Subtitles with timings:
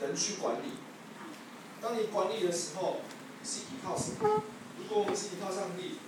[0.00, 0.72] 人去管理。
[1.80, 3.00] 当你管理的时候，
[3.44, 4.42] 是依靠什么？
[4.78, 5.98] 如果我们是依靠上帝，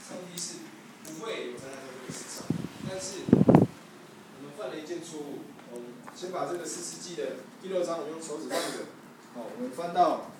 [0.00, 0.58] 上帝是
[1.04, 2.46] 不会有灾难在这个世上。
[2.88, 5.40] 但是我们犯了一件错误。
[5.72, 8.86] 我们先把这个士师记的第六章，我们用手指放着。
[9.34, 10.30] 好，我们翻到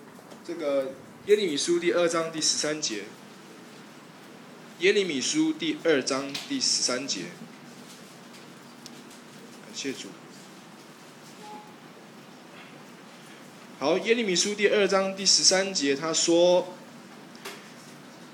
[0.47, 0.93] 这个
[1.27, 3.05] 耶利米书第二章第十三节。
[4.79, 7.23] 耶利米书第二章第十三节。
[9.65, 10.09] 感谢主。
[13.79, 16.73] 好，耶利米书第二章第十三节，他说：“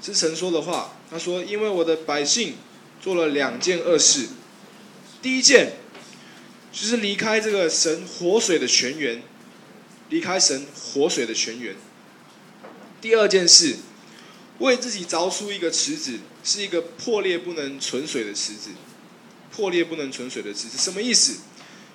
[0.00, 0.92] 是神说的话。
[1.10, 2.54] 他说，因为我的百姓
[3.00, 4.28] 做了两件恶事。
[5.20, 5.72] 第一件，
[6.70, 9.20] 就是离开这个神活水的泉源，
[10.10, 11.74] 离开神活水的泉源。
[13.00, 13.78] 第二件事，
[14.60, 18.70] 为自己凿出一个池子，是一个破裂不能存水的池子。
[19.50, 21.38] 破裂不能存水的池子，什么意思？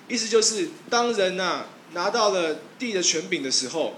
[0.06, 3.94] 意思就是，当人呐、”拿到了地的权柄的时候，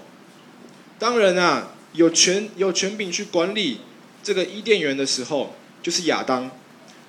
[0.97, 3.81] 当人啊有权有权柄去管理
[4.23, 6.51] 这个伊甸园的时候，就是亚当，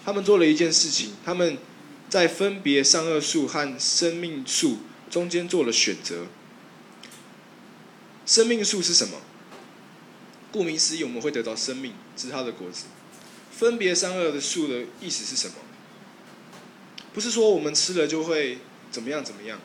[0.05, 1.59] 他们做了一件事情，他们
[2.09, 4.79] 在分别善恶树和生命树
[5.11, 6.27] 中间做了选择。
[8.25, 9.19] 生命树是什么？
[10.51, 12.85] 顾名思义，我们会得到生命，是它的果子。
[13.51, 15.55] 分别善恶的树的意思是什么？
[17.13, 18.59] 不是说我们吃了就会
[18.91, 19.61] 怎么样怎么样。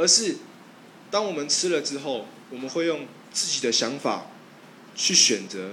[0.00, 0.36] 而是，
[1.10, 4.28] 当我们吃了之后，我们会用自己的想法
[4.94, 5.72] 去选择、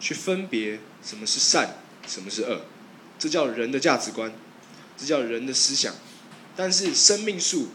[0.00, 2.62] 去分别什么是善，什么是恶，
[3.16, 4.32] 这叫人的价值观，
[4.98, 5.94] 这叫人的思想。
[6.56, 7.68] 但是生命树，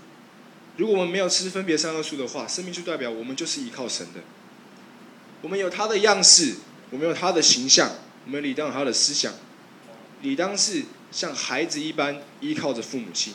[0.76, 4.20] 如果我们没有吃分别善恶树的话，生命树代表我们就是依靠神的，
[5.42, 6.56] 我们有他的样式，
[6.90, 7.92] 我们有他的形象，
[8.26, 9.34] 我们理当有他的思想，
[10.22, 13.34] 理当是像孩子一般依靠着父母亲，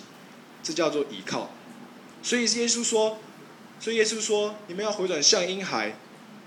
[0.62, 1.50] 这叫做依靠。
[2.22, 3.18] 所以耶稣说，
[3.80, 5.96] 所以耶稣说，你们要回转向婴孩，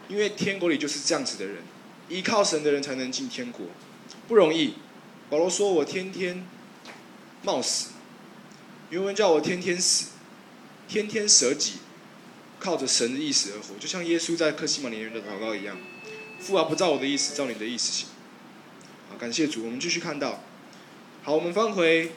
[0.07, 1.63] 因为天国里就是这样子的人，
[2.09, 3.65] 依靠神的人才能进天国，
[4.27, 4.75] 不容易。
[5.29, 6.45] 保罗说我天天
[7.41, 7.89] 冒死，
[8.91, 10.11] 原文叫我天天死，
[10.87, 11.77] 天天舍己，
[12.59, 15.75] 靠着神的意思而活，就像耶稣在克西马尼园的祷告一样。
[16.39, 18.09] 父啊，不照我的意思，照你的意思行。
[19.09, 20.43] 好，感谢主，我们继续看到。
[21.23, 22.11] 好，我们翻回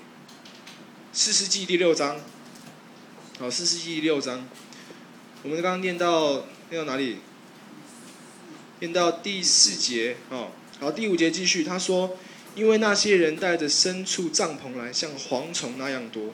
[1.14, 2.20] 士师记第六章。
[3.38, 4.48] 好，士师记六章，
[5.42, 7.18] 我们刚刚念到念到哪里？
[8.80, 10.16] 念到第四节。
[10.30, 11.62] 哦，好，第五节继续。
[11.62, 12.16] 他说
[12.56, 16.32] ：“因为那些人带着牲畜帐篷来，像蝗虫那样多。”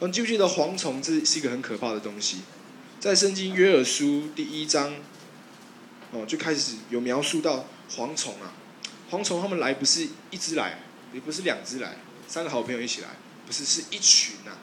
[0.00, 2.38] 我们记不记得蝗虫这是一个很可怕的东西？
[2.98, 4.94] 在圣经约尔书第一章，
[6.10, 8.54] 哦，就开始有描述到蝗虫啊。
[9.10, 10.80] 蝗虫他们来不是一只来，
[11.12, 11.96] 也不是两只来，
[12.26, 13.08] 三个好朋友一起来，
[13.46, 14.56] 不是，是一群、啊。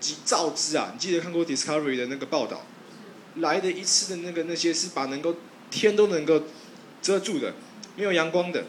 [0.00, 0.90] 几兆只啊！
[0.92, 2.64] 你记得看过 Discovery 的那个报道？
[3.36, 5.36] 来的一次的那个那些是把能够
[5.70, 6.42] 天都能够
[7.00, 7.54] 遮住的，
[7.96, 8.64] 没有阳光的，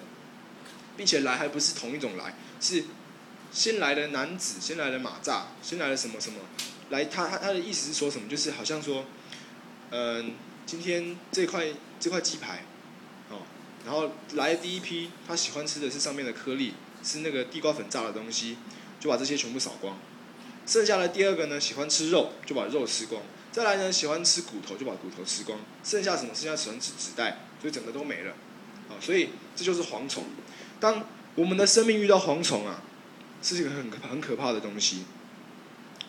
[0.96, 2.84] 并且来还不是同一种来，是
[3.52, 6.40] 先来的男子，先来的马扎，先来的什么什么？
[6.90, 8.30] 来，他他他的意思是说什么？
[8.30, 9.06] 就是好像说，
[9.90, 10.34] 嗯、
[10.66, 11.66] 今天这块
[12.00, 12.66] 这块鸡排，
[13.30, 13.40] 哦，
[13.86, 18.58] 然后来第一批，他喜欢吃的是上面的颗粒，是那个地瓜粉炸的东西，
[19.00, 19.98] 就把这些全部扫光。
[20.71, 23.21] 剩下的第二个呢，喜欢吃肉，就把肉吃光。
[23.51, 25.59] 再来呢，喜欢吃骨头，就把骨头吃光。
[25.83, 26.33] 剩下什么？
[26.33, 28.31] 剩下喜欢吃纸袋，所以整个都没了。
[28.87, 30.23] 啊，所以这就是蝗虫。
[30.79, 31.05] 当
[31.35, 32.81] 我们的生命遇到蝗虫啊，
[33.43, 35.03] 是一个很很可怕的东西。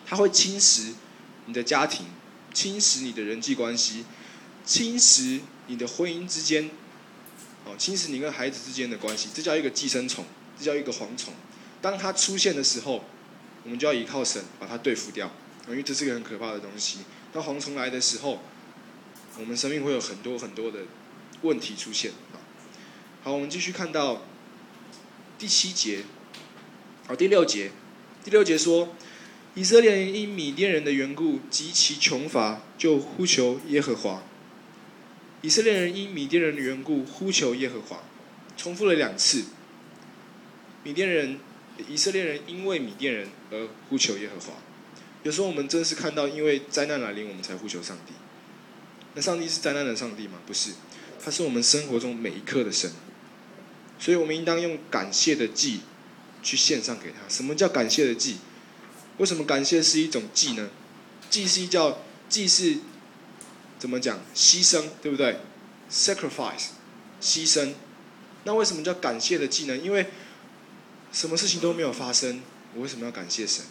[0.06, 0.92] 它会侵蚀
[1.46, 2.06] 你的家庭，
[2.54, 4.04] 侵蚀你的人际关系，
[4.64, 6.70] 侵蚀你的婚姻之间，
[7.64, 9.28] 哦，侵蚀你跟孩子之间的关系。
[9.34, 10.24] 这叫一个寄生虫，
[10.56, 11.34] 这叫一个蝗虫。
[11.80, 13.02] 当它出现的时候，
[13.64, 15.30] 我们就要依靠神把它对付掉，
[15.68, 16.98] 因为这是个很可怕的东西。
[17.32, 18.42] 当蝗虫来的时候，
[19.38, 20.80] 我们生命会有很多很多的
[21.42, 22.42] 问题出现啊。
[23.22, 24.22] 好，我们继续看到
[25.38, 26.02] 第七节，
[27.06, 27.70] 好，第六节，
[28.24, 28.96] 第六节说，
[29.54, 34.24] 以色列人因米甸人的缘故极其穷乏，就呼求耶和华。
[35.42, 38.02] 以色列人因米甸人的缘故呼求耶和华，
[38.56, 39.44] 重复了两次。
[40.82, 41.38] 米甸人。
[41.88, 44.58] 以色列人因为米甸人而呼求耶和华。
[45.22, 48.12] 有时候我们真是看到，因为灾难来临，我们才呼求上帝。
[49.14, 50.38] 那上帝是灾难的上帝吗？
[50.46, 50.72] 不是，
[51.22, 52.90] 他是我们生活中每一刻的神。
[53.98, 55.82] 所以我们应当用感谢的祭
[56.42, 57.18] 去献上给他。
[57.28, 58.38] 什么叫感谢的祭？
[59.18, 60.70] 为什么感谢是一种祭呢？
[61.30, 62.78] 祭是叫祭是
[63.78, 64.18] 怎么讲？
[64.34, 65.38] 牺牲，对不对
[65.88, 66.70] ？Sacrifice，
[67.20, 67.74] 牺牲。
[68.42, 69.76] 那为什么叫感谢的祭呢？
[69.76, 70.08] 因为
[71.12, 72.40] 什么事情都没有发生，
[72.74, 73.64] 我为什么要感谢神？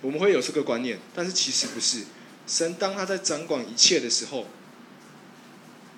[0.00, 2.04] 我们会有这个观念，但是其实不是。
[2.46, 4.46] 神当他在掌管一切的时候，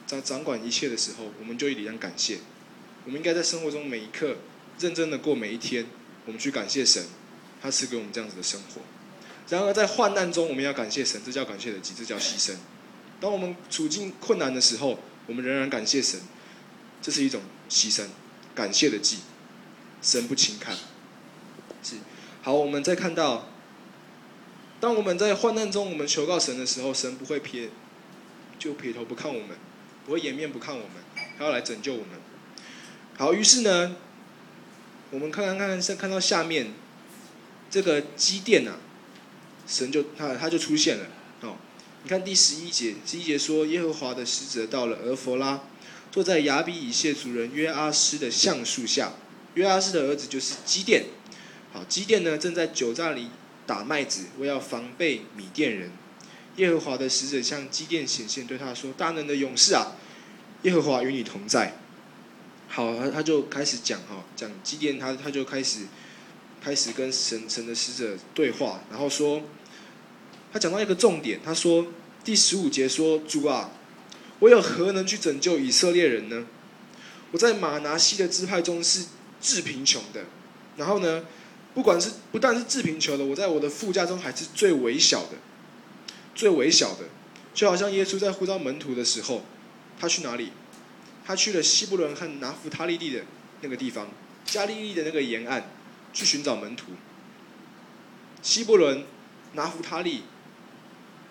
[0.07, 2.39] 掌掌管一切的时候，我们就一定要感谢。
[3.05, 4.37] 我们应该在生活中每一刻
[4.79, 5.87] 认真的过每一天，
[6.25, 7.05] 我们去感谢神，
[7.63, 8.83] 他赐给我们这样子的生活。
[9.49, 12.55] 然而在患难中，我们要感谢神，这叫感谢的祭，这叫牺牲。
[13.21, 16.21] 当我们处境困难的时候，我们仍然感谢神，
[17.03, 18.05] 这是一种牺牲，
[18.55, 19.19] 感谢的祭，
[20.03, 20.77] 神不轻看。
[21.83, 21.97] 是，
[22.43, 23.49] 好，我们再看到。
[24.79, 27.71] 当我们在患难中，我们求告神的时候，神不会撇，
[28.59, 29.57] 就撇头不看我们，
[30.05, 31.03] 不会掩面不看我们，
[31.39, 32.09] 他要来拯救我们。
[33.17, 33.97] 好，于是呢，
[35.11, 36.75] 我们看看看看，看到下面
[37.71, 38.77] 这个基甸啊，
[39.67, 41.07] 神就他他就出现了。
[41.41, 41.57] 哦，
[42.03, 45.63] 你看第十一节，十一节说，耶和华的使者到了俄弗拉，
[46.13, 49.15] 坐在亚比以谢族人约阿施的橡树下。
[49.57, 51.07] 约阿斯的儿子就是基甸。
[51.73, 53.29] 好，基甸呢正在酒榨里。
[53.67, 55.91] 打麦子，为要防备米甸人。
[56.55, 59.97] 耶和华的使者向基甸显现，对他说：“大能的勇士啊，
[60.63, 61.77] 耶和华与你同在。”
[62.71, 65.81] 好，他他就开始讲哈，讲基甸，他他就开始
[66.63, 69.43] 开始跟神神的使者对话，然后说，
[70.53, 71.89] 他讲到一个重点，他说
[72.23, 73.73] 第十五节说：“主啊，
[74.39, 76.47] 我有何能去拯救以色列人呢？
[77.33, 79.07] 我在玛拿西的支派中是
[79.41, 80.25] 致贫穷的。”
[80.77, 81.25] 然后呢？
[81.75, 85.33] 不管是不但是致贫穷的，我在我的副驾中还是最微小的，
[86.35, 87.05] 最微小的，
[87.53, 89.45] 就好像耶稣在呼召门徒的时候，
[90.01, 90.53] 他去哪里？
[91.27, 93.25] 他去了西布伦和拿弗他利地的
[93.61, 94.09] 那个地方，
[94.47, 95.69] 加利利的那个沿岸，
[96.15, 96.93] 去寻找门徒。
[98.41, 99.05] 西布伦、
[99.53, 100.23] 拿弗他利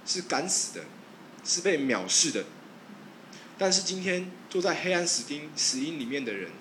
[0.05, 0.85] 是敢死的，
[1.43, 2.45] 是被藐视的，
[3.57, 6.51] 但是今天坐在黑暗死钉死因里面的人，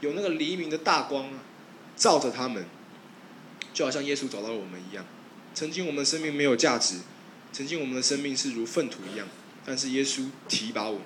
[0.00, 1.40] 有那个黎明的大光啊
[1.96, 2.64] 照着他们。
[3.74, 5.04] 就好像耶稣找到了我们一样，
[5.54, 6.96] 曾经我们的生命没有价值，
[7.52, 9.28] 曾经我们的生命是如粪土一样，
[9.64, 11.04] 但是耶稣提拔我们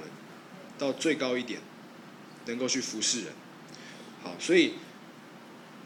[0.79, 1.61] 到最高一点，
[2.47, 3.33] 能够去服侍人。
[4.23, 4.75] 好，所以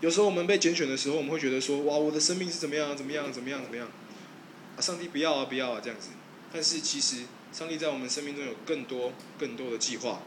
[0.00, 2.96] 有时候我们被拣选的时候，我们会觉得说：哇，我的生命是怎么样？
[2.96, 3.32] 怎么样？
[3.32, 3.62] 怎么样？
[3.62, 3.88] 怎么样？
[4.76, 6.10] 啊，上帝不要啊，不要啊，这样子。
[6.52, 7.22] 但是其实
[7.52, 10.20] 上帝在我们生命中有更多、更多的计划。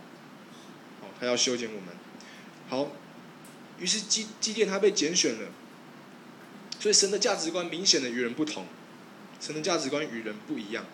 [1.00, 1.99] 好，他要修剪我们。
[2.70, 2.92] 好，
[3.80, 5.50] 于是基基甸他被拣选了。
[6.80, 8.66] 所以神的价值观明显的与人不同，
[9.42, 10.86] 神的价值观与人不一样。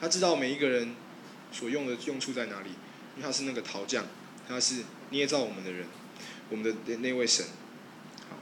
[0.00, 0.94] 他知道每一个人
[1.50, 2.70] 所用的用处在哪里，
[3.16, 4.04] 因为他是那个陶匠，
[4.46, 5.86] 他是捏造我们的人，
[6.50, 7.46] 我们的那那位神。
[8.28, 8.36] 好，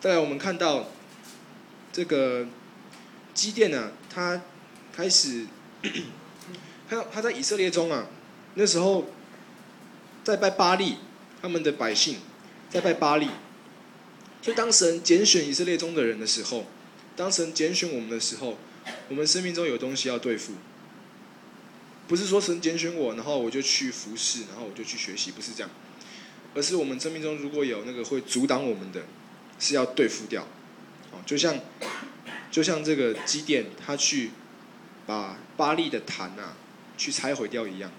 [0.00, 0.88] 再来我们看到
[1.92, 2.46] 这个
[3.32, 4.42] 基甸呢，他
[4.92, 5.46] 开始，
[6.90, 8.06] 他他在以色列中啊，
[8.54, 9.06] 那时候
[10.24, 10.96] 在拜巴力，
[11.40, 12.16] 他们的百姓
[12.70, 13.28] 在拜巴力。
[14.42, 16.66] 所以，当神拣选以色列中的人的时候，
[17.14, 18.58] 当神拣选我们的时候，
[19.08, 20.54] 我们生命中有东西要对付。
[22.06, 25.70] 不是说神拣选我，然后我就去服侍，然后我就去学习，不是这样。
[26.54, 29.02] 而是我们生命中如果有那个会阻挡我们的，
[29.58, 30.42] 是要对付掉。
[31.10, 31.58] 哦，就像
[32.50, 34.30] 就像这个基甸，他去
[35.06, 36.56] 把巴力的坛啊，
[36.98, 37.90] 去拆毁掉一样。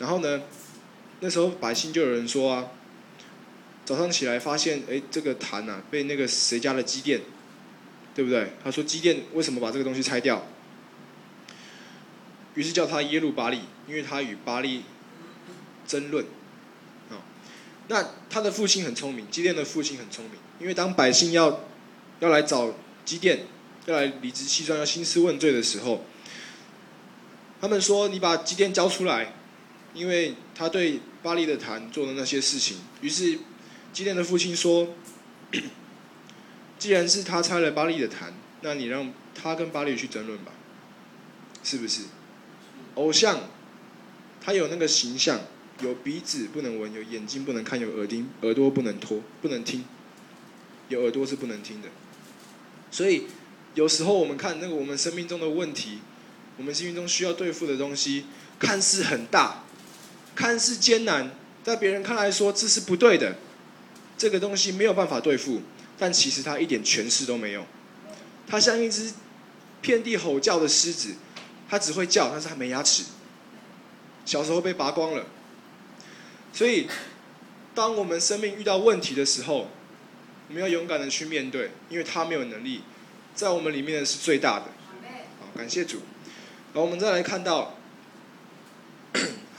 [0.00, 0.42] 然后呢，
[1.20, 2.66] 那时候百姓就有人说啊。
[3.82, 7.22] 早上起来发现，哎，这个坛呐被那个谁家的基甸，
[8.14, 8.52] 对不对？
[8.62, 10.46] 他说基甸为什么把这个东西拆掉？
[12.54, 14.84] 于是叫他耶路巴利，因为他与巴利
[15.88, 16.24] 争论。
[17.10, 17.18] 啊，
[17.88, 21.64] 那他的父亲很聪明，基甸的父亲很聪明，因为当百姓要
[22.20, 22.72] 要来找
[23.04, 23.46] 基甸，
[23.86, 26.04] 要来理直气壮，要兴师问罪的时候，
[27.60, 29.32] 他们说：“你把基甸交出来，
[29.94, 33.38] 因为他对巴利的坛做的那些事情。”于是。
[33.92, 34.94] 基甸的父亲说
[36.78, 40.52] ：“既然是他拆了巴利的坛，那你让他跟巴利去争论吧，
[41.64, 42.02] 是不是？
[42.94, 43.40] 偶像，
[44.40, 45.40] 他有那个形象，
[45.80, 49.84] 有鼻子不能闻，有眼睛不能看，有耳钉耳朵不能脱不能听，
[50.88, 51.88] 有耳朵是不能听的。
[52.92, 53.24] 所以
[53.74, 55.98] 有时候我们看那个我们生命中的问题，
[56.56, 58.26] 我们生命中需要对付的东西，
[58.60, 59.64] 看似很大，
[60.34, 61.30] 看似艰难，
[61.62, 63.36] 在别人看来说这是不对的。”
[64.18, 65.62] 这个东西没有办法对付，
[65.98, 67.64] 但其实它一点权势都没有。
[68.46, 69.14] 它像一只
[69.80, 71.14] 遍地吼叫的狮子，
[71.70, 73.04] 它只会叫，但是它没牙齿。
[74.26, 75.24] 小时候被拔光了。
[76.52, 76.86] 所以，
[77.74, 79.70] 当我们生命遇到问题的时候，
[80.48, 82.82] 我们要勇敢的去面对，因为它没有能力，
[83.34, 84.66] 在我们里面的是最大的。
[85.40, 86.02] 好，感谢主。
[86.74, 87.78] 好，我们再来看到，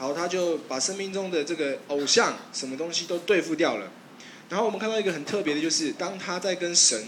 [0.02, 3.88] 好，他就把生命中的这个偶像什么东西都对付掉了。
[4.48, 7.06] 然后我们看到一个很特别的，就是当他在跟神，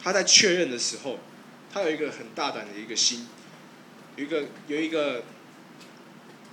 [0.00, 1.18] 他在确认的时候，
[1.72, 3.26] 他有一个很大胆的一个心，
[4.14, 5.24] 有一个有一个，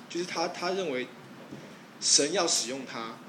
[0.10, 1.08] 就是他他认为
[2.02, 3.20] 神要使用他，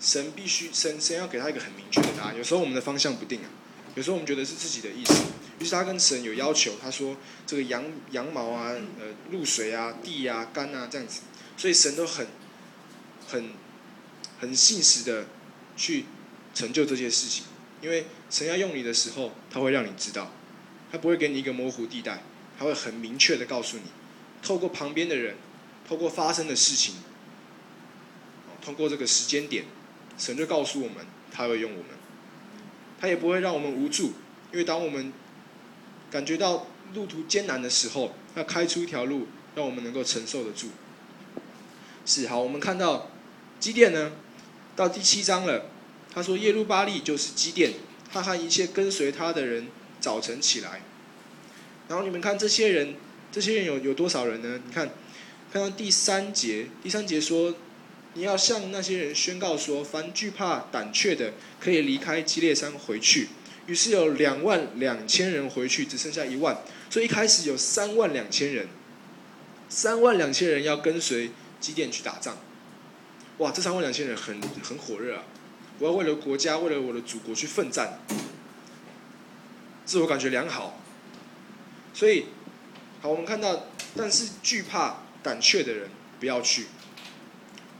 [0.00, 2.34] 神必须神神要给他一个很明确的答案。
[2.38, 3.50] 有时候我们的方向不定啊，
[3.96, 5.24] 有时候我们觉得是自己的意思。
[5.60, 11.20] 于是他跟神有要求，他说这个羊羊毛啊，呃，露水啊，地啊，干啊，这样子，
[11.56, 12.26] 所以神都很
[13.26, 13.50] 很
[14.40, 15.26] 很信实的。
[15.76, 16.04] 去
[16.54, 17.46] 成就这些事情，
[17.82, 20.30] 因为神要用你的时候，他会让你知道，
[20.92, 22.22] 他不会给你一个模糊地带，
[22.56, 23.82] 他会很明确的告诉你，
[24.40, 25.34] 透过旁边的人，
[25.84, 26.94] 透过发生的事情，
[28.62, 29.64] 通过这个时间点，
[30.16, 31.88] 神就告诉我们，他会用我们，
[33.00, 34.12] 他也不会让我们无助，
[34.52, 35.12] 因为当我们
[36.08, 40.68] 感觉到路途艰难的时候，要开出一条路，让我们能够承受得住。
[42.06, 43.10] 是好，我们看到
[43.58, 44.12] 基甸呢？
[44.76, 45.66] 到第七章了，
[46.12, 47.72] 他说耶路巴力就是基甸，
[48.12, 49.68] 他和一切跟随他的人
[50.00, 50.82] 早晨起来。
[51.88, 52.94] 然后你们看这些人，
[53.30, 54.60] 这些人有有多少人呢？
[54.66, 54.90] 你看，
[55.52, 57.54] 看到第三节，第三节说，
[58.14, 63.28] 你要向那些人宣告说，凡惧怕胆怯的，可以离开基列山回去。
[63.66, 66.58] 于是有两万两千人回去，只剩下一万，
[66.90, 68.68] 所以一开始有三万两千人，
[69.68, 71.30] 三万两千人要跟随
[71.64, 72.36] 基甸去打仗。
[73.38, 75.24] 哇，这三万两千人很很火热啊！
[75.78, 78.00] 我要为了国家，为了我的祖国去奋战，
[79.86, 80.78] 自我感觉良好。
[81.94, 82.26] 所以，
[83.00, 83.64] 好，我们看到，
[83.96, 85.88] 但是惧怕、胆怯的人
[86.20, 86.66] 不要去。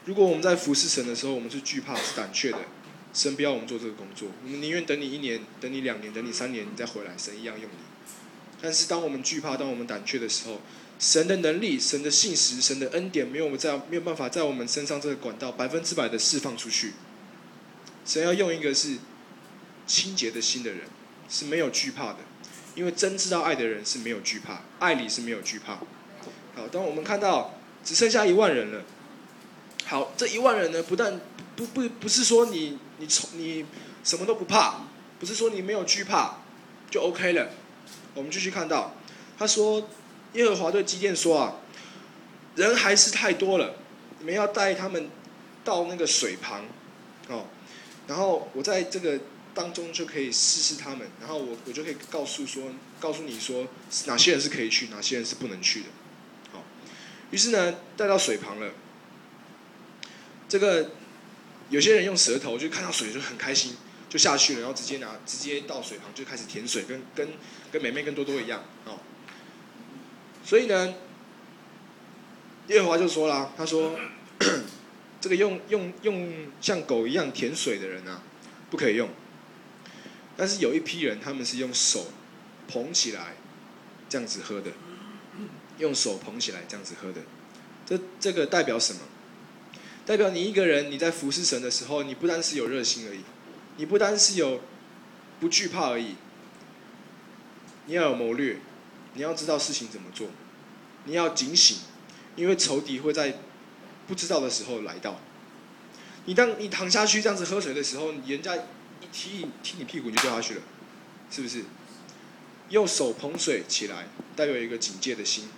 [0.07, 2.59] 如果我们在服侍神的时候，我们是惧怕、是胆怯的，
[3.13, 4.31] 神不要我们做这个工作。
[4.45, 7.77] 我们宁愿等你一年，等你两年，等你三年，你再回来，神一样用你。
[8.63, 10.61] 但是，当我们惧怕、当我们胆怯的时候，
[11.05, 16.95] 神的能力、神的信实、神的恩典，没有我们在没有办法在我们身上这个管道百分之百的释放出去。
[18.07, 18.97] 神要用一个是
[19.87, 20.81] 清洁的心的人，
[21.29, 22.21] 是没有惧怕的，
[22.75, 25.75] 因为真知道爱的人是没有惧怕，爱里是没有惧怕。
[26.55, 27.53] 好，当我们看到
[27.85, 28.83] 只剩下一万人了，
[29.85, 31.21] 好，这一万人呢，不但
[31.55, 33.67] 不不不是说你你从你
[34.03, 34.87] 什么都不怕，
[35.21, 36.39] 不是说你没有惧怕
[36.91, 37.51] 就 OK 了。
[38.15, 38.95] 我们继续看到，
[39.37, 39.87] 他说。
[40.35, 41.57] 耶和华对基甸说：“啊，
[42.57, 43.77] 人还是太多了，
[44.19, 45.09] 你们要带他们
[45.65, 46.65] 到那个水旁，
[47.29, 47.47] 哦，
[48.07, 49.21] 然后我在这个
[49.55, 52.65] 当中就可以试试他们，然后我我就可以告诉说，
[53.01, 53.67] 告诉你说
[54.07, 55.87] 哪些人是可以去，哪些人是不能去的。
[56.53, 56.65] 好，
[57.31, 58.73] 于是呢，带到水旁了。
[60.49, 60.91] 这个
[61.71, 63.77] 有些人用舌头就看到水就很开心，
[64.09, 67.29] 就下去了，然后直接拿直接到水旁就开始舔水，跟跟
[67.71, 68.99] 跟妹妹跟多多一样，哦。”
[70.45, 70.95] 所以呢，
[72.69, 73.99] 耶和华就说了，他说
[75.19, 78.23] ：“这个用用用像狗一样舔水的人啊，
[78.71, 79.09] 不可以用。
[80.37, 82.09] 但是有一批人，他们是用手
[82.69, 83.37] 捧起来
[84.07, 84.73] 这样子喝的，
[85.79, 87.23] 用手捧起来这样子喝的。
[87.87, 89.01] 这这个代表什么？
[90.05, 93.21] 代表你一个人你在服侍神的时候，你不单是有热心而已，
[93.79, 94.61] 你不单是有
[95.41, 96.17] 不惧怕而已，
[97.87, 98.59] 你要有谋略。”
[99.15, 100.29] 你要知道事情怎么做，
[101.05, 101.79] 你要警醒，
[102.37, 103.39] 因为仇敌会在
[104.07, 105.21] 不知道的时候来到。
[106.27, 110.63] 你当你躺下去这样子喝水的时候，人家一踢踢你屁股，你就掉下去了，
[111.31, 111.65] 是不是？
[112.71, 115.49] 用手捧水起来，带有一个警戒的心，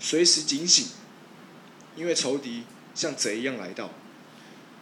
[0.00, 0.88] 随时警醒，
[1.94, 3.90] 因为仇敌像贼一样来到。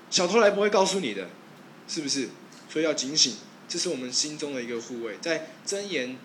[0.08, 1.28] 小偷来不会告诉你的，
[1.86, 2.30] 是不是？
[2.70, 3.36] 所以要警醒，
[3.68, 6.16] 这是我们心中的一个护卫，在箴言。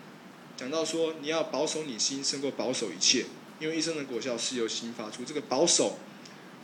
[0.56, 3.26] 讲到说，你要保守你心胜过保守一切，
[3.58, 5.24] 因为一生的果效是由心发出。
[5.24, 5.98] 这个保守，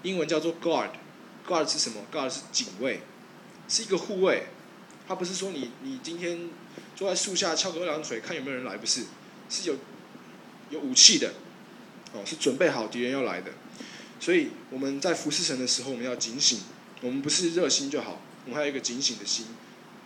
[0.02, 3.00] 英文叫做 guard，guard 是什么？guard 是警卫，
[3.68, 4.44] 是一个护卫。
[5.08, 6.50] 他不是说你你今天
[6.94, 9.06] 坐在树下翘个二郎腿看有没有人来，不是，
[9.48, 9.74] 是有
[10.70, 11.34] 有武器的，
[12.12, 13.50] 哦，是准备好敌人要来的。
[14.20, 16.60] 所以我们在服侍神的时候，我们要警醒，
[17.00, 19.46] 我们不是热心就好，我们还有一个警醒的心，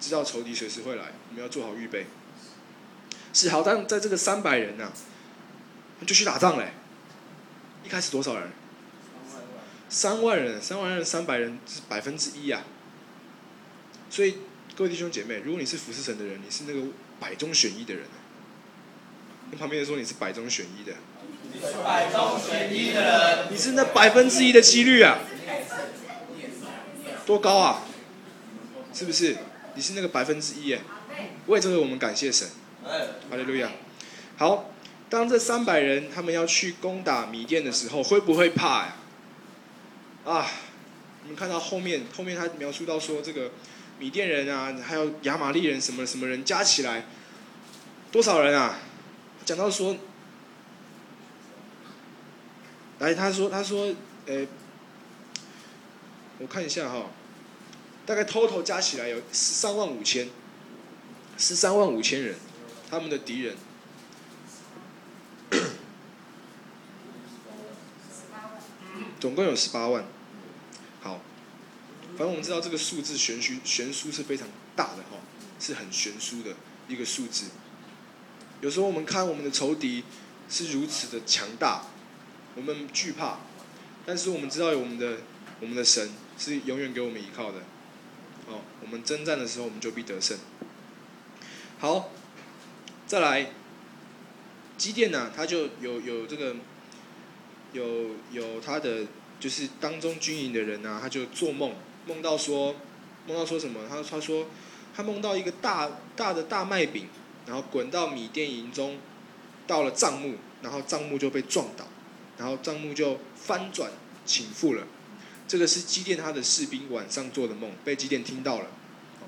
[0.00, 2.06] 知道仇敌随时会来，我们要做好预备。
[3.34, 4.92] 是好，但在这个三百人呐、啊，
[6.06, 6.72] 就去打仗嘞。
[7.84, 8.48] 一开始多少人？
[9.88, 12.62] 三万人，三万人，三百人是百分之一啊。
[14.08, 14.38] 所以
[14.76, 16.86] 各位弟兄姐妹，如果你是服侍神的人，你是那个
[17.18, 18.04] 百中选一的人。
[19.50, 20.92] 跟旁边人说你是百中选一的。
[21.52, 23.46] 你是百中选一的人。
[23.50, 25.18] 你是那百分之一的几率啊？
[27.26, 27.82] 多高啊？
[28.92, 29.36] 是不是？
[29.74, 30.80] 你是那个百分之一耶？
[31.46, 32.48] 为这个我们感谢神。
[32.84, 33.70] 哈利路亚。
[34.36, 34.70] 好，
[35.08, 38.96] 当这三百人他们要去攻打米甸的时候，会不会怕呀？
[40.24, 40.46] 啊，
[41.22, 43.50] 你们看到后面，后面他描述到说，这个
[43.98, 47.06] 米甸人啊，还有亚玛利人什么什么人加起来
[48.12, 48.78] 多少人啊？
[49.44, 49.96] 讲到说，
[52.98, 53.94] 来，他说他说，
[54.26, 54.46] 呃，
[56.38, 57.10] 我看一下哈，
[58.06, 60.28] 大概 total 加起来有十三万五千，
[61.36, 62.34] 十三万五千人，
[62.90, 63.56] 他们的敌人。
[69.20, 70.04] 总共有十八万，
[71.00, 71.18] 好，
[72.08, 75.16] 反正我们知道这个数字悬殊悬殊是非常大的哈，
[75.58, 76.54] 是很悬殊的
[76.88, 77.46] 一个数字。
[78.60, 80.04] 有时候我们看我们的仇敌
[80.50, 81.86] 是如此的强大，
[82.54, 83.38] 我们惧怕，
[84.04, 85.20] 但是我们知道有我们的
[85.60, 87.60] 我们的神是永远给我们依靠的，
[88.46, 90.36] 哦，我们征战的时候我们就必得胜。
[91.78, 92.10] 好，
[93.14, 93.46] 再来，
[94.76, 96.56] 基甸呢，他就有有这个。
[97.72, 99.04] 有有他的
[99.40, 101.74] 就是当中军营的人呐、啊，他就做梦，
[102.06, 102.74] 梦到说，
[103.26, 103.80] 梦到说什么？
[103.88, 104.46] 他他说
[104.94, 107.08] 他梦到一个大大的大麦饼，
[107.46, 108.98] 然后滚到米店营中，
[109.66, 111.84] 到了帐幕，然后帐幕就被撞倒，
[112.38, 113.90] 然后帐幕就翻转
[114.24, 114.86] 倾覆了。
[115.48, 118.66] 这个是基甸他的士兵晚上做的梦，被基甸听到了，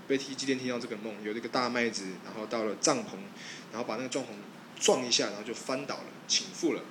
[0.08, 3.18] 被基基甸听到这个梦，有这个大麦子，然后到了帐篷，
[3.72, 4.26] 然后把那个帐篷
[4.78, 6.82] 撞一下，然后就翻倒了，倾覆了。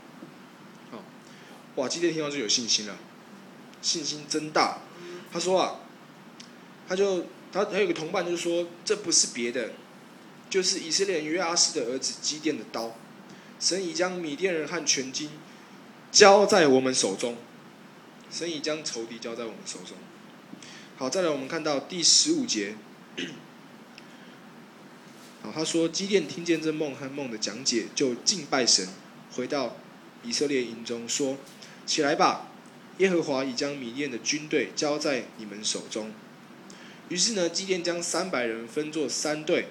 [1.75, 1.89] 哇！
[1.89, 2.95] 基甸听到就有信心了，
[3.81, 4.79] 信心真大。
[5.29, 5.81] 他说啊，
[6.88, 9.72] 他就他还有个同伴就说，这不是别的，
[10.50, 12.95] 就是以色列约阿斯的儿子基甸的刀。
[13.60, 15.29] 神已将米甸人和全军
[16.13, 17.36] 交在我们手中，
[18.31, 19.98] 神已将仇敌交在我们手中。
[20.95, 22.75] 好，再来我们看到第十五节。
[25.43, 28.89] 好，他说基甸听见这梦和梦的讲解，就敬拜神，
[29.34, 29.77] 回到
[30.24, 31.38] 以色列营中说。
[31.86, 32.48] 起来吧，
[32.98, 36.12] 耶和华已将米甸的军队交在你们手中。
[37.10, 39.67] 于是呢，基甸将三百人分作三队，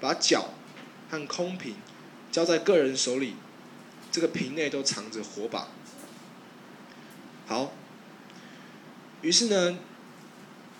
[0.00, 0.50] 把角
[1.10, 1.74] 和空瓶
[2.30, 3.34] 交在各人手里，
[4.12, 5.66] 这个瓶内都藏着火把。
[7.48, 7.72] 好，
[9.22, 9.78] 于是呢，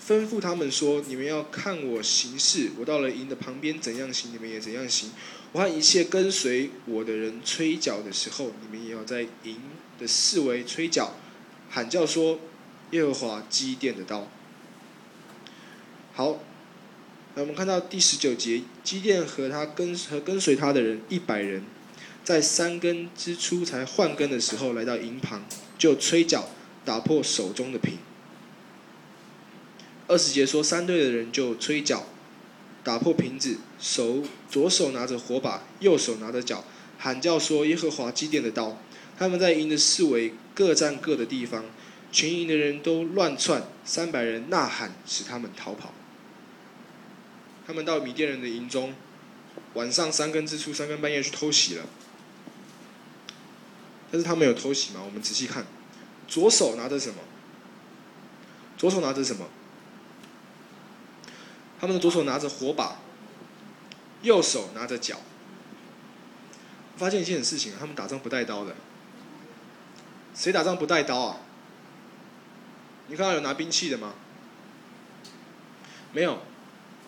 [0.07, 5.11] 吩咐他们说：“你们要看我行事，我到了营的旁边怎样行，你们也怎样行。
[5.53, 9.61] 我和一切跟随我的人吹角的时候，你们也要在营。”
[9.99, 11.15] 的四围吹角，
[11.71, 12.39] 喊叫说
[12.93, 14.29] ：“耶和华基甸的刀。”
[16.13, 16.39] 好，
[17.35, 21.65] 那我们看到第十九节，基甸和他跟和跟随他的人一百人，
[22.23, 25.47] 在三更之初才换更的时候，来到营旁，
[25.79, 26.51] 就吹角，
[26.85, 27.97] 打破手中的瓶。
[30.09, 32.07] 二十节说，三队的人就吹角，
[32.85, 36.65] 打破瓶子，手左手拿着火把，右手拿着角，
[36.99, 38.79] 喊叫说：“耶和华基甸的刀。”
[39.19, 41.65] 他们在营的四围各站各的地方，
[42.13, 45.93] 全营的人都乱窜，三百人呐喊，使他们逃跑。
[47.67, 48.95] 他们到米甸人的营中，
[49.75, 51.87] 晚上三更之初，三更半夜去偷袭了。
[54.13, 55.01] 但是他们有偷袭吗？
[55.05, 55.67] 我们仔细看，
[56.29, 57.17] 左手拿着什么？
[58.79, 59.49] 左手拿着什么？
[61.81, 62.97] 他们的左手拿着火把，
[64.23, 65.19] 右手拿着脚。
[66.97, 68.75] 发现一件事情，他们打仗不带刀的。
[70.35, 71.41] 谁打仗不带刀啊？
[73.09, 74.15] 你看到有拿兵器的吗？
[76.13, 76.43] 没有，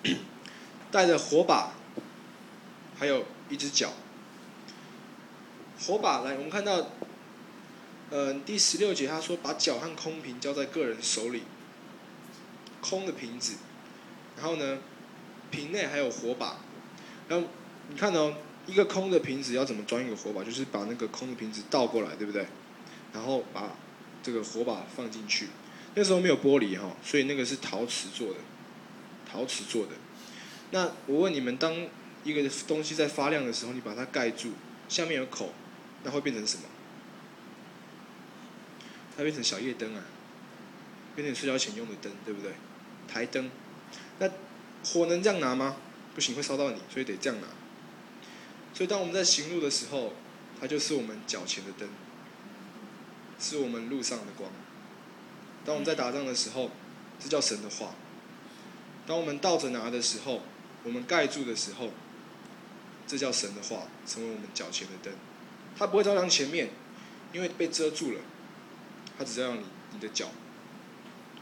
[0.93, 1.73] 带着火把，
[2.99, 3.93] 还有一只脚。
[5.81, 6.89] 火把来，我们看到，
[8.11, 11.45] 呃，第十六节他说，把脚和空瓶交在个人手里，
[12.83, 13.55] 空的瓶子，
[14.39, 14.79] 然后呢，
[15.51, 16.59] 瓶内还有火把。
[17.29, 17.47] 然后
[17.91, 18.35] 你看哦，
[18.67, 20.45] 一个空的瓶子要怎么装一个火把？
[20.45, 22.47] 就是把那个空的瓶子倒过来，对不对？
[23.13, 23.75] 然后把
[24.23, 25.49] 这个火把放进去，
[25.95, 28.41] 那时候没有玻璃哈，所以那个是陶瓷做的，
[29.29, 29.93] 陶瓷做的。
[30.71, 31.75] 那我问你们，当
[32.23, 34.53] 一个东西在发亮的时候，你把它盖住，
[34.89, 35.53] 下面有口，
[36.05, 36.63] 那会变成什么？
[39.17, 40.03] 它变成小夜灯啊，
[41.17, 42.53] 变成睡觉前用的灯，对不对？
[43.07, 43.51] 台灯。
[44.19, 44.31] 那
[44.85, 45.77] 火能这样拿吗？
[46.15, 47.47] 不行，会烧到你，所以得这样拿。
[48.75, 50.13] 所以当我们在行路的时候，
[50.61, 51.89] 它就是我们脚前的灯。
[53.41, 54.51] 是我们路上的光。
[55.65, 56.73] 当我们在打仗的时候，
[57.21, 57.95] 这叫神的话。
[59.07, 60.43] 当我们倒着拿的时候，
[60.83, 61.91] 我们盖住的时候，
[63.07, 65.15] 这叫神的话，成为我们脚前的灯。
[65.77, 66.71] 它不会照亮前面，
[67.33, 68.21] 因为被遮住了。
[69.17, 70.31] 它只照亮你你的脚。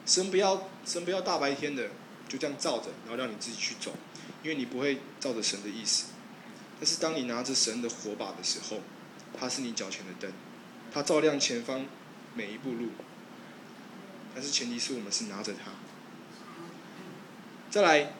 [0.04, 1.88] 神不要神不要大白天的
[2.28, 3.94] 就这样照着，然后让你自己去走，
[4.42, 6.06] 因为你不会照着神的意思。
[6.78, 8.80] 但是当你拿着神的火把的时候，
[9.38, 10.32] 它是你脚前的灯。
[10.92, 11.86] 它照亮前方
[12.34, 12.90] 每一步路，
[14.34, 15.72] 但是前提是我们是拿着它。
[17.70, 18.12] 再来，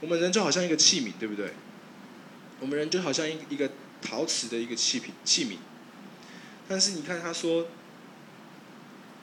[0.00, 1.52] 我们人就好像一个器皿，对不对？
[2.60, 5.58] 我们人就好像一一个陶瓷的一个器皿器皿。
[6.68, 7.68] 但是你看他说，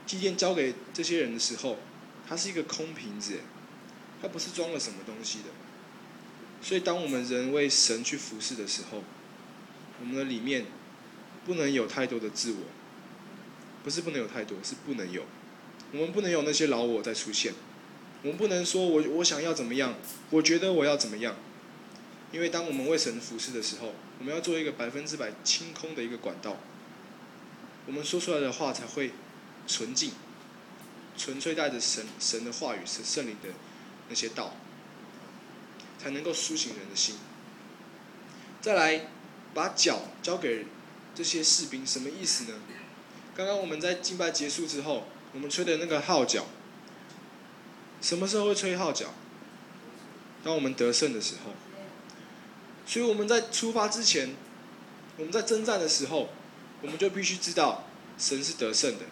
[0.06, 1.78] 祭奠交给这些人的时候，
[2.30, 3.40] 它是一个空瓶子，
[4.22, 5.46] 它不是装了什么东西的。
[6.62, 9.04] 所以当我们人为神去服侍的时候，
[10.00, 10.68] 我们的里面
[11.46, 12.60] 不能有太多的自我，
[13.84, 15.24] 不是不能有太多，是不能有。
[15.92, 17.54] 我们不能有那些老我在出现，
[18.22, 19.96] 我们不能说我我想要怎么样，
[20.30, 21.36] 我觉得我要怎么样。
[22.32, 26.58] 因为当我们为神服侍的时候，我们要做一个百分之百清空的一个管道，
[27.88, 29.14] 我们说出来的话才会
[29.66, 30.12] 纯净，
[31.20, 33.50] 纯粹带着神神的话语、神圣灵的
[34.08, 34.56] 那些道，
[36.02, 37.18] 才能够苏醒人的心。
[38.62, 39.08] 再来，
[39.54, 40.66] 把脚交给
[41.14, 42.58] 这些士兵，什么意思呢？
[43.36, 46.46] 刚刚我们在敬拜结束之后，我们吹的那个号角，
[48.02, 49.14] 什么时候会吹号角？
[50.42, 51.52] 当我们得胜的时候。
[52.86, 54.36] 所以我们在出发之前，
[55.18, 56.30] 我们在征战的时候，
[56.82, 57.84] 我们就必须知道
[58.18, 59.06] 神是得胜的。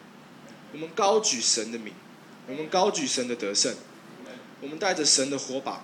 [0.73, 1.93] 我们高举神的名，
[2.47, 3.75] 我们高举神的得胜，
[4.61, 5.83] 我们带着神的火把。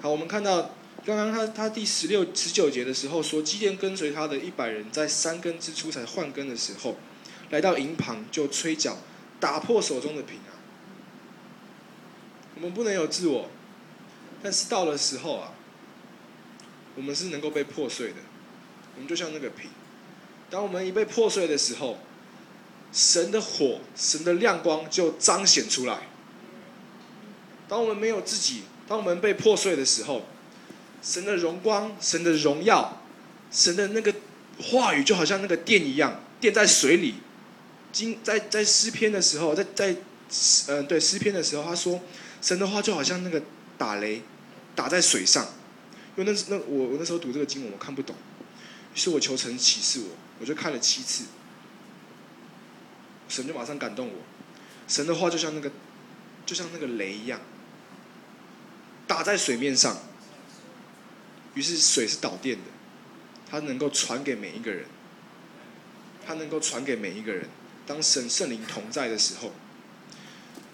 [0.00, 0.70] 好，我们看到
[1.04, 6.96] 刚刚他他第十六十九节的时候说，基甸跟随他的一百人在三更之初才换更的时候，
[7.50, 8.98] 来到营旁就吹角，
[9.40, 10.56] 打破手中的瓶啊。
[12.56, 13.50] 我们不能有自我，
[14.42, 15.52] 但是到了时候啊。
[16.96, 18.16] 我们是能够被破碎的，
[18.96, 19.70] 我们就像那个瓶。
[20.50, 21.96] 当我们一被破碎的时候，
[22.92, 26.08] 神的火、神的亮光就彰显出来。
[27.68, 30.26] 当我们没有自己，当我们被破碎的时候，
[31.02, 33.02] 神的荣光、神的荣耀、
[33.50, 34.14] 神的那个
[34.60, 37.14] 话语，就好像那个电一样，电在水里。
[37.90, 39.96] 经在在诗篇的时候，在在
[40.66, 42.00] 嗯、对诗篇的时候，他说
[42.42, 43.42] 神的话就好像那个
[43.78, 44.22] 打雷，
[44.74, 45.46] 打在水上。
[46.14, 48.14] 因为那那我我那时候读这个经文我看不懂，
[48.94, 51.24] 于是我求神启示我，我就看了七次，
[53.28, 54.14] 神就马上感动我，
[54.86, 55.70] 神的话就像那个，
[56.46, 57.40] 就像那个雷一样，
[59.06, 59.98] 打在水面上，
[61.54, 62.64] 于是水是导电的，
[63.50, 64.86] 它能够传给每一个人，
[66.26, 67.48] 它能够传给每一个人，
[67.86, 69.52] 当神圣灵同在的时候，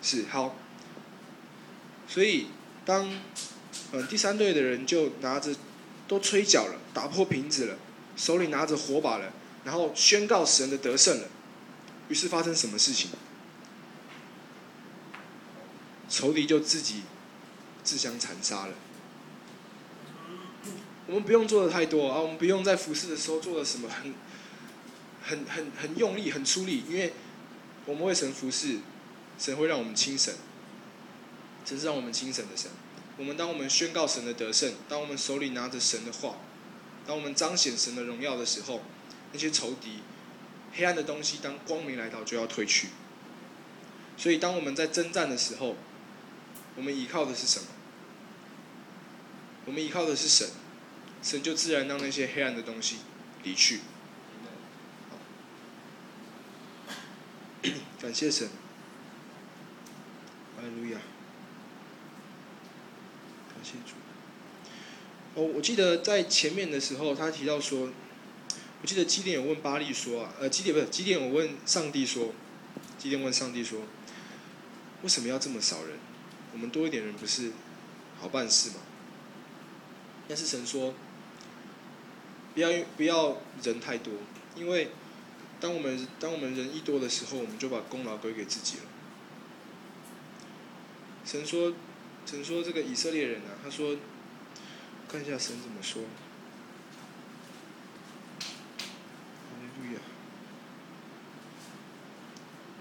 [0.01, 0.57] 是好，
[2.09, 2.47] 所以
[2.85, 3.21] 当。
[3.93, 5.55] 嗯，第三队的人就拿着，
[6.09, 7.77] 都吹角了，打破瓶子了，
[8.17, 9.33] 手里拿着火把了，
[9.65, 11.29] 然后宣告神的得胜了。
[12.15, 13.11] 于是发生什么事情？
[16.09, 17.03] 仇敌就自己
[17.83, 18.75] 自相残杀了。
[21.09, 24.15] 我们不用做的太多啊，我们不用在服侍的时候做了什么很、
[25.25, 27.15] 很、很、很用力、很出力，因为
[27.85, 28.79] 我们为神服侍，
[29.37, 30.33] 神会让我们轻省，
[31.65, 32.71] 神是让我们轻省的神。
[33.19, 36.37] 我们当我们宣告神的得胜，当我们手里拿着神的话，
[37.05, 38.83] 当我们彰显神的荣耀的时候，
[39.33, 39.99] 那些仇敌、
[40.75, 42.89] 黑暗的东西，当光明来到，就要退去。
[44.17, 45.77] 所以，当我们在征战的时候，
[46.77, 47.67] 我们依靠的是什么？
[49.67, 50.49] 我们依靠的是神，
[51.23, 52.99] 神就自然让那些黑暗的东西
[53.43, 53.81] 离去。
[58.01, 58.49] 感谢神，
[60.57, 61.01] 哈利路亚。
[63.65, 63.95] 清楚。
[65.37, 67.89] 哦，我记得在前面的时候，他提到说，
[68.85, 72.35] 我记得基甸有问巴力说啊，呃，基甸不是基甸，我问上帝说，
[72.99, 73.81] 基甸问上帝说，
[75.01, 75.97] 为什么要这么少人？
[76.53, 77.53] 我们多一点人不是
[78.21, 78.77] 好办事吗？
[80.29, 80.93] 但是神说，
[82.53, 82.69] 不要
[82.99, 84.13] 不要人太多，
[84.55, 84.91] 因为
[85.61, 88.83] 当我们当我们人一多的时候，我们就把功劳归给自己了。
[91.25, 91.73] 神说。
[92.27, 93.97] 神说：“这个以色列人啊，他说，
[95.09, 96.03] 看一下神怎么说。
[98.41, 98.49] 哈
[99.61, 100.01] 利路亚，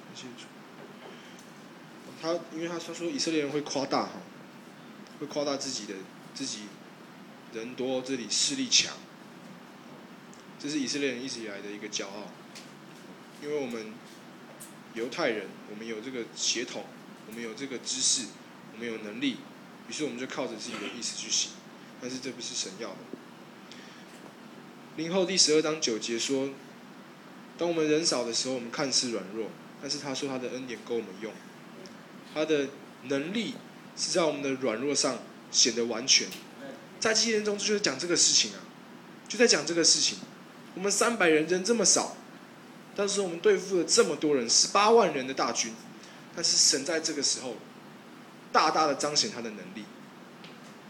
[0.08, 0.13] 很
[2.22, 4.22] 他因为他他说以色列人会夸大哈，
[5.20, 5.96] 会夸大自己的
[6.34, 6.62] 自己
[7.54, 8.96] 人多，这里势力强，
[10.60, 12.32] 这是以色列人一直以来的一个骄傲。
[13.42, 13.94] 因为我们
[14.94, 16.86] 犹太人，我们有这个血统，
[17.28, 18.28] 我们有这个知识。”
[18.76, 19.38] 我们有能力，
[19.88, 21.52] 于是我们就靠着自己的意思去行，
[22.02, 22.96] 但是这不是神要的。
[24.98, 26.50] 林后第十二章九节说
[27.56, 29.52] ：“当我们人少的时候，我们看似软弱，
[29.84, 31.32] 但是他说他的恩典够我们用，
[32.34, 32.70] 他的
[33.04, 33.54] 能力
[33.96, 35.20] 是在我们的软弱上
[35.52, 36.30] 显得完全。”
[37.00, 38.64] 在基甸中就是讲这个事情啊，
[39.28, 40.20] 就在讲这个事情。
[40.74, 42.16] 我们三百人人这么少，
[42.96, 45.74] 但是我们对付了这么多人，十八万人的大军，
[46.34, 47.58] 但是神在这个时候。
[48.54, 49.84] 大大的彰显他的能力，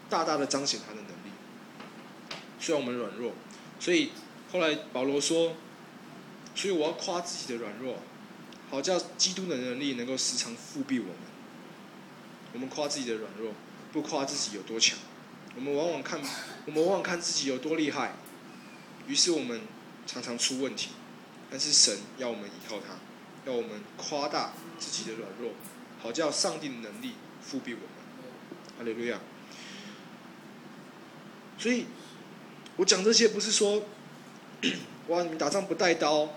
[0.10, 1.32] 大大的彰显他的能力。
[2.60, 3.32] 虽然我们软弱，
[3.80, 4.12] 所以
[4.52, 5.56] 后来保罗说，
[6.54, 8.00] 所以我要夸自己的软弱，
[8.74, 11.16] 好叫基督的能力能够时常复庇我们。
[12.54, 13.54] 我们夸自己的软弱，
[13.92, 14.98] 不夸自己有多强。
[15.56, 16.20] 我们往往看，
[16.66, 18.14] 我们往往看自己有多厉害，
[19.06, 19.62] 于是我们
[20.08, 20.90] 常常出问题。
[21.52, 22.96] 但是神要我们依靠他，
[23.46, 25.52] 要我们夸大自己的软弱，
[26.02, 27.88] 好叫上帝的能力复庇我们。
[28.80, 29.20] 哈利路亚。
[31.60, 31.86] 所以。
[32.78, 33.84] 我讲这些不是说，
[35.10, 36.30] 哇，你们打仗不带刀，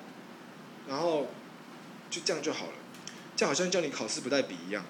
[0.87, 1.29] 然后
[2.17, 2.73] 就这样就好了，
[3.37, 4.83] 这好像叫你考试不带笔一样。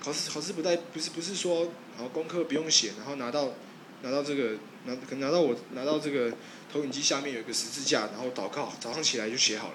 [0.00, 3.54] 考试考试不带不是不是说，然后功课不用写，然后拿到
[4.02, 4.52] 拿到这个
[4.84, 6.32] 拿可能拿到我拿到这个
[6.72, 9.74] 投影机下面有一个十字架，然后祷告，早上起来就写好了，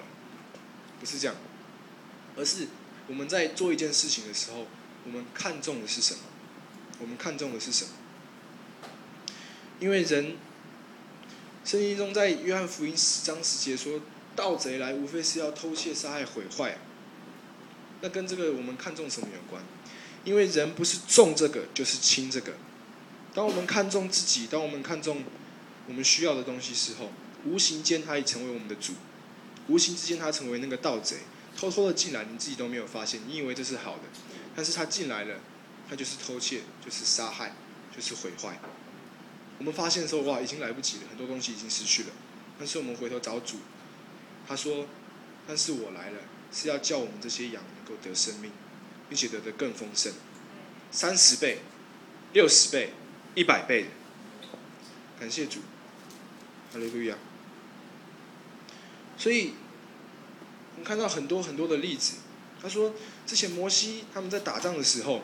[0.98, 1.36] 不是这样，
[2.34, 2.68] 而是
[3.08, 4.66] 我们在做一件事情的时候，
[5.04, 6.20] 我们看重的是什么？
[6.98, 7.90] 我们看重的是什么？
[9.80, 10.38] 因为人，
[11.62, 14.00] 圣经中在约翰福音十章十节说，
[14.34, 16.78] 盗贼来无非是要偷窃、杀害、毁坏。
[18.00, 19.62] 那跟这个我们看重什么有关？
[20.24, 22.52] 因为人不是重这个，就是轻这个。
[23.34, 25.22] 当我们看重自己，当我们看重
[25.88, 27.10] 我们需要的东西时候，
[27.44, 28.92] 无形间他已成为我们的主，
[29.68, 31.18] 无形之间他成为那个盗贼，
[31.56, 34.02] 偷偷的进来，你自己都没有发现，你以为这是好的，
[34.54, 35.36] 但是他进来了，
[35.88, 37.54] 他就是偷窃，就是杀害，
[37.94, 38.60] 就是毁坏。
[39.58, 42.08] 我们发现的时候，哇，已经来不及了，很多东西已经失去了。
[42.58, 43.56] 但是我们回头找主，
[44.52, 44.86] 他说
[45.48, 46.18] ：“但是我来了，
[46.52, 48.52] 是要叫我们这些羊能够得生命，
[49.08, 50.12] 并且得的更丰盛，
[50.90, 51.60] 三十倍、
[52.34, 52.92] 六十倍、
[53.34, 53.86] 一百倍。”
[55.18, 55.60] 感谢主，
[56.70, 57.16] 哈利路亚。
[59.16, 59.54] 所以，
[60.72, 62.16] 我们看到很多很多的例子。
[62.60, 62.92] 他说，
[63.26, 65.22] 之前摩西他们在打仗的时候，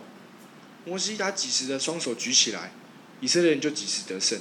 [0.86, 2.72] 摩西他几时的双手举起来。
[3.20, 4.40] 以色列人就几时得胜，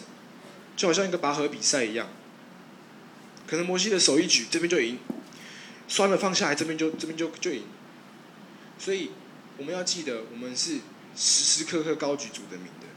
[0.77, 2.07] 就好像一个拔河比赛一样。
[3.47, 4.97] 可能摩西的手一举，这边就赢；
[5.87, 7.63] 酸了放下来，这边就这边就就赢。
[8.77, 9.11] 所以
[9.57, 10.79] 我们要记得，我们是
[11.15, 12.87] 时时刻刻高举主的名的。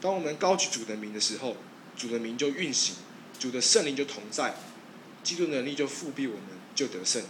[0.00, 1.56] 当我们高举主的名的时候，
[1.96, 2.96] 主的名就运行，
[3.38, 4.56] 主的圣灵就同在，
[5.22, 6.44] 基督能力就复辟我们，
[6.74, 7.22] 就得胜。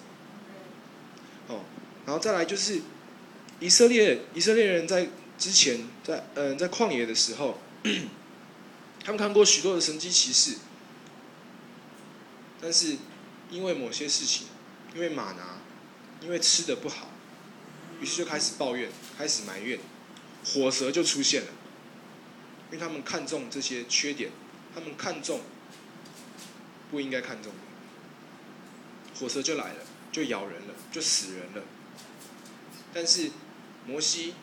[1.48, 1.60] 哦，
[2.06, 2.80] 然后再来就是
[3.58, 5.08] 以色列以色列人在。
[5.40, 7.58] 之前在嗯、在旷野的时候，
[9.02, 10.56] 他们看过许多的神迹奇事，
[12.60, 12.96] 但是
[13.50, 14.46] 因为某些事情，
[14.94, 15.58] 因为马拿，
[16.20, 17.08] 因为吃的不好，
[18.00, 19.78] 于是就开始抱怨，开始埋怨，
[20.44, 21.48] 火蛇就出现了，
[22.70, 24.30] 因为他们看重这些缺点，
[24.74, 25.40] 他们看重
[26.90, 31.62] 不应该看重的，火蛇就来了，就咬人了，就死人了，
[32.92, 33.30] 但是
[33.86, 34.34] 摩西。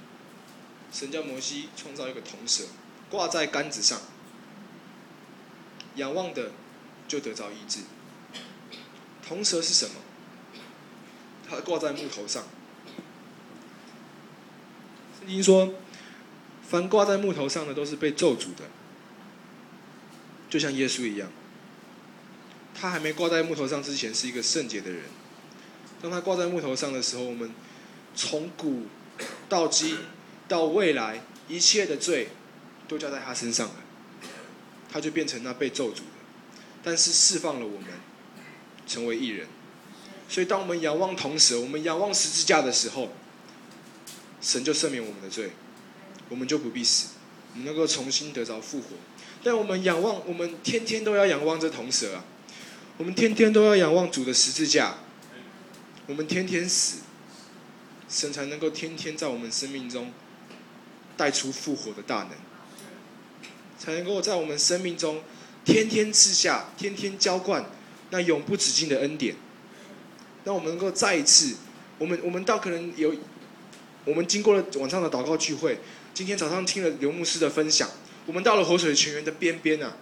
[0.89, 2.63] 神叫摩西创造一个铜蛇，
[3.09, 3.99] 挂在杆子上，
[5.95, 6.53] 仰望的
[7.09, 7.81] 就得着医治。
[9.27, 9.95] 铜蛇是什么？
[11.49, 12.43] 它挂在木头上。
[15.19, 15.73] 圣经说，
[16.67, 18.65] 凡挂在木头上的都是被咒诅的，
[20.49, 21.29] 就像耶稣一样。
[22.73, 25.03] 他还没挂在木头上之前是一个圣洁的人。
[26.01, 27.51] 当他挂在木头上的时候，我们
[28.15, 28.83] 从古
[29.49, 29.97] 到今。
[30.49, 32.29] 到未来，一切的罪
[32.87, 33.75] 都交在他身上了，
[34.89, 36.03] 他就变成那被咒诅的，
[36.81, 37.89] 但是释放了我们，
[38.87, 39.47] 成为义人。
[40.29, 43.09] 所以，当我们仰望铜蛇，我们仰望十字架的时候，
[44.41, 45.51] 神就赦免我们的罪，
[46.29, 47.09] 我们就不必死，
[47.53, 48.87] 我们能够重新得着复活。
[49.43, 52.25] 但我们仰望，我们天天都要仰望这铜蛇啊，
[52.97, 54.97] 我们天天都要仰望主的十字架，
[56.07, 56.99] 我们天天死，
[58.09, 60.11] 神才能够天天在我们生命中。
[61.15, 62.29] 带出复活的大能，
[63.79, 65.23] 才能够在我们生命中
[65.65, 67.65] 天天赐下、天天浇灌
[68.09, 69.35] 那永不止境的恩典。
[70.43, 71.55] 让我们能够再一次，
[71.97, 73.13] 我们我们到可能有，
[74.05, 75.79] 我们经过了晚上的祷告聚会，
[76.13, 77.89] 今天早上听了刘牧师的分享，
[78.25, 79.97] 我们到了活水泉源的边边啊。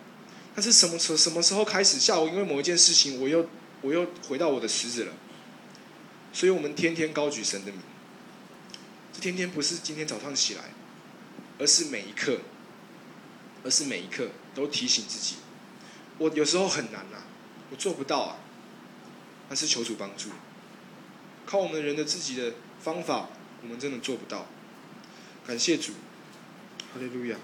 [0.54, 2.00] 但是什么时什么时候开始？
[2.00, 3.50] 下午因为某一件事情，我又
[3.82, 5.14] 我又回到我的池子了。
[6.32, 7.82] 所以我们天天高举神的名，
[9.14, 10.62] 这天天不是今天早上起来。
[11.58, 12.40] 而是每一刻，
[13.64, 15.36] 而是每一刻都提醒自己，
[16.18, 17.24] 我有时候很难呐、
[17.76, 18.38] 做不到啊，
[19.48, 20.30] 但是求主帮助，
[21.46, 23.30] 靠我们人的自己的方法，
[23.62, 24.48] 我们真的做不到。
[25.46, 25.94] 感谢主，
[26.94, 27.38] 哈利路亚。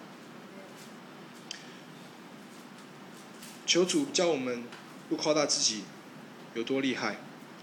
[3.66, 4.64] 求主教我们
[5.08, 5.84] 不夸大自己
[6.56, 7.18] 有多厉害，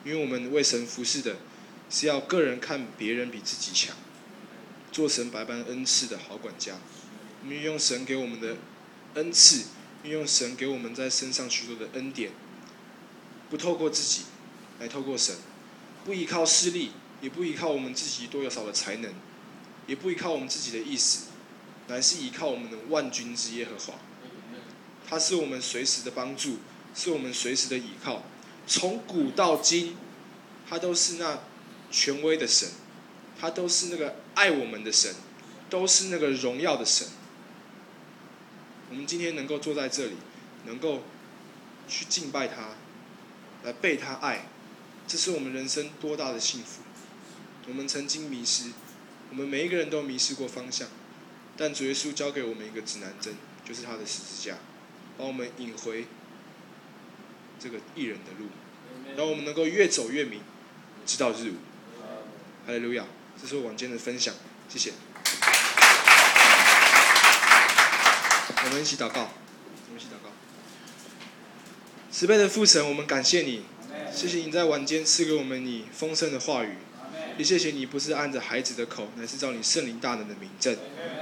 [0.05, 1.37] 因为我们为神服侍的，
[1.91, 3.97] 是要个人看别人比自己强。
[4.91, 6.77] 做神百般恩赐的好管家。
[7.47, 8.57] 运用神给我们的
[9.15, 9.67] 恩赐，
[10.03, 12.33] 运用神给我们在身上许多的恩典，
[13.51, 14.23] 不透过自己，
[14.81, 15.35] 来透过神，
[16.05, 19.13] 不依靠势力，也不依靠我们自己多有少的才能，
[19.87, 21.29] 也不依靠我们自己的意思，
[21.87, 23.99] 乃是依靠我们的万军之耶和华。
[25.09, 26.59] 他是我们随时的帮助，
[26.95, 28.23] 是我们随时的依靠。
[28.67, 29.97] 从古到今，
[30.69, 31.39] 他都是那
[31.91, 32.69] 权威的神，
[33.41, 35.15] 他都是那个爱我们的神，
[35.71, 37.09] 都是那个荣耀的神。
[38.91, 40.17] 我们今天能够坐在这里，
[40.67, 41.03] 能够
[41.89, 42.75] 去敬拜他，
[43.65, 44.47] 来被他爱，
[45.07, 46.83] 这是我们人生多大的幸福！
[47.69, 48.73] 我们曾经迷失，
[49.31, 50.89] 我们每一个人都迷失过方向，
[51.57, 54.57] 但主耶稣交给我们一个指南针，就是他的十字架。
[55.19, 56.07] 把我们引回
[57.59, 58.47] 这个艺人的路，
[59.17, 60.41] 让我们能够越走越明，
[61.05, 61.57] 直到日午。
[62.67, 63.05] 哈利路亚！
[63.41, 64.35] 这是我晚间的分享，
[64.69, 64.93] 谢谢。
[68.65, 69.31] 我们一起祷告。
[72.19, 73.63] 慈悲的父神，我们感谢你，
[74.13, 76.75] 谢谢你在晚间赐给我们你丰盛的话语，
[77.37, 80.77] 也谢谢你不是按着孩子的口，乃是照你圣灵大能的名证。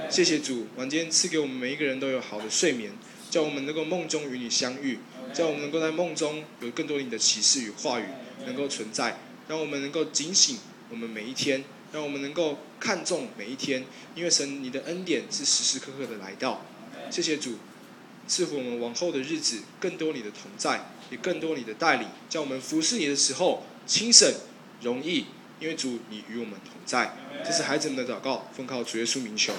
[0.09, 2.93] 谢谢主，晚间赐给我们每一个人都有好的睡眠。
[3.29, 4.97] 叫我们能够梦中与你相遇，
[5.31, 8.05] 叫我们能够在梦中有更多你的启示与话语
[8.47, 10.57] 能够存在，让我们能够警醒
[10.89, 16.65] 我们每一天，让我们能够看重每一天，因为神你的恩典是时时刻刻的来到。
[17.11, 17.59] 谢谢主，
[18.27, 24.31] 赐福我们往后的日子更多你的同在，也更多你的带领，叫我们服侍你的时候轻省
[24.81, 25.25] 容易，
[25.59, 27.15] 因为主你与我们同在。
[27.45, 29.53] 这是孩子们的祷告，奉靠主耶稣名求，